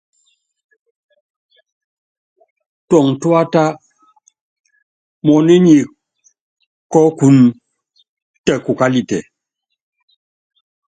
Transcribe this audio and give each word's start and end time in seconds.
Tuɔŋu 2.87 3.11
túata, 3.21 3.63
muɔ́nu 5.25 5.55
nyi 5.65 5.77
kɔ́ɔkun 6.91 7.37
tɛ 8.45 8.53
kukalitɛ. 8.65 9.19